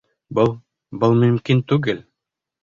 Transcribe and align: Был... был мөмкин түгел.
Был... 0.37 0.47
был 1.03 1.13
мөмкин 1.25 1.63
түгел. 1.73 2.01